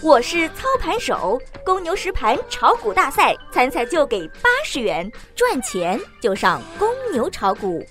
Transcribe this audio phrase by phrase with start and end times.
[0.00, 7.84] 我是操盘手，公牛实盘炒股大赛参赛就给八十元，赚钱就上公牛炒股。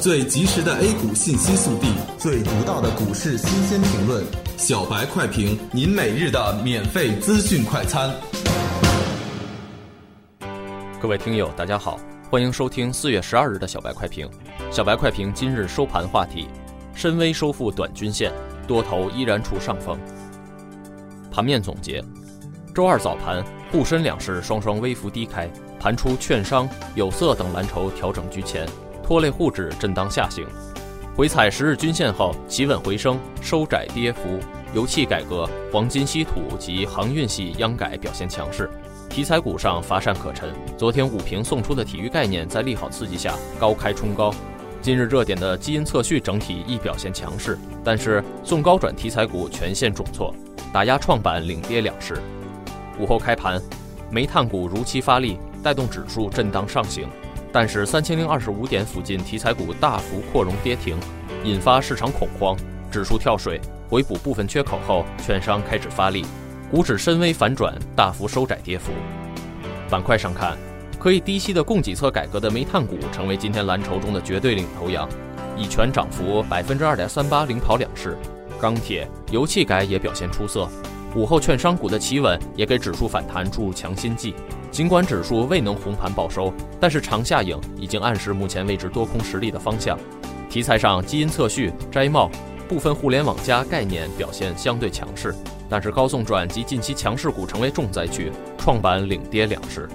[0.00, 1.88] 最及时的 A 股信息速递，
[2.18, 4.24] 最独到的股市新鲜评论，
[4.56, 8.14] 小白快评，您每日的免费资讯快餐。
[11.00, 11.98] 各位听友，大家好，
[12.30, 14.30] 欢迎收听四月十二日的小白快评。
[14.70, 16.46] 小白快评今日收盘话题：
[16.94, 18.32] 深 V 收复短均线，
[18.68, 19.98] 多头依然处上风。
[21.34, 22.00] 盘面总结：
[22.72, 28.64] 周二早盘，沪深两市双双微幅低开，盘出券商、有色等蓝筹调整居前。
[29.02, 30.46] 拖累沪指震荡下行，
[31.16, 34.38] 回踩十日均线后企稳回升，收窄跌幅。
[34.74, 38.70] 油气改革、黄金稀土及航运系央改表现强势，
[39.10, 40.52] 题材股上乏善可陈。
[40.78, 44.32] 昨天武平送出的体育概念在利好刺激下高开冲高，
[44.80, 50.32] 今日热点的基因测序整体亦表现强势，但是送高转题材股全线重挫，
[50.74, 52.20] 打压创板领跌两市。
[52.98, 53.62] 午后开盘，
[54.10, 57.08] 煤炭股如期发力，带动指数震荡上行。
[57.52, 60.96] 但是三千零二十五点附近题材股大幅扩容跌停，
[61.44, 62.56] 引发市场恐慌，
[62.90, 66.26] 指数跳水回补部分缺口后，券商开始发力，
[66.72, 68.90] 股指深微反转，大幅收窄跌幅。
[69.88, 70.58] 板块上看，
[70.98, 75.08] 可以低吸的供给侧改革的煤炭股成为今天蓝筹中的绝对领头羊，
[75.56, 78.18] 以全涨幅百分之二点三八领跑两市，
[78.64, 80.66] 钢铁、油气改也表现出色。
[81.14, 84.34] 午后券商股的企稳也给指数反弹注入强心剂。
[84.70, 86.50] 尽管指数未能红盘报收，
[86.80, 89.98] 但是长下影已经暗示目前位置多空实力的方向。
[90.48, 92.30] 题材上，基因测序、摘帽、
[92.66, 95.34] 部分互联网加概念表现相对强势，
[95.68, 99.86] 但是高送转及近期强势股成为重灾区，创板领跌两市。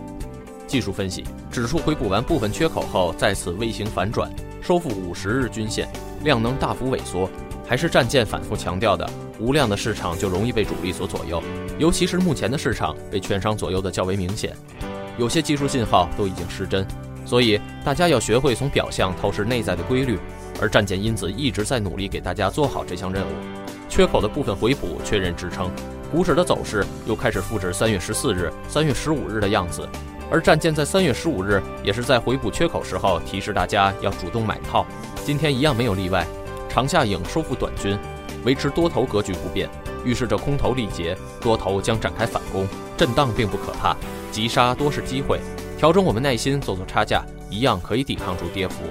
[0.68, 5.90] 技术分析，指数回补完部分缺口后，再次微型反转，收复五十日均线，
[6.24, 7.28] 量能大幅萎缩。
[7.70, 9.08] 还是战舰反复强调的，
[9.40, 11.40] 无量的市场就容易被主力所左右，
[11.78, 14.58] 尤其是目前的市场被券商左右的较为明显，
[15.20, 16.84] 有些技术信号都已经失真，
[17.28, 20.18] 所以大家要学会从表象透视内在的规律，
[20.60, 23.30] 而战舰因子一直在努力给大家做好这项任务。
[23.88, 25.70] 缺口的部分回补确认支撑，
[26.12, 29.88] 股指的走势又开始复制三月十四日、三月十五日的样子，
[30.32, 34.88] 而战舰在三月十五日也是在回补缺口时候提示大家要主动买套，
[35.24, 36.26] 今天一样没有例外。
[36.70, 37.98] 长下影收复短均，
[38.46, 39.68] 维持多头格局不变，
[40.06, 42.68] 预示着空头力竭，多头将展开反攻。
[42.96, 43.96] 震荡并不可怕，
[44.32, 45.40] 急杀多是机会。
[45.78, 48.84] 调整我们耐心做做差价，一样可以抵抗住跌幅。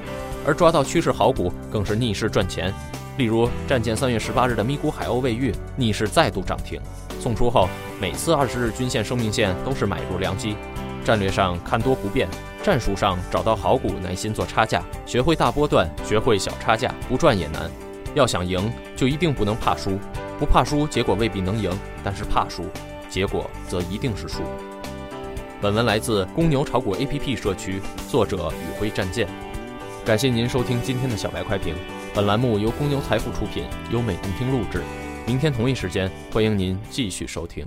[0.44, 2.74] 而抓到趋势好股，更是逆势赚钱。
[3.16, 6.80] 例如战舰三月十八日的咪咕海鸥卫浴逆势再度涨停，
[7.20, 7.68] 送出后
[8.00, 10.56] 每次二十日均线生命线都是买入良机。
[11.08, 12.28] 战略上看多不变。
[12.62, 17.70] 战术上找到好股，耐心做差价，学会大波段，学会小差价，不赚也难。
[18.12, 19.98] 要想赢，就一定不能怕输。
[20.38, 21.72] 不怕输，结果未必能赢；
[22.04, 22.66] 但是怕输，
[23.08, 24.42] 结果则一定是输。
[25.62, 27.80] 本文来自公牛炒股 APP 社区，
[28.10, 29.26] 作者宇辉战舰。
[30.04, 31.74] 感谢您收听今天的小白快评。
[32.14, 34.82] 本栏目由公牛财富出品，优美动听录制。
[35.26, 37.66] 明天同一时间，欢迎您继续收听。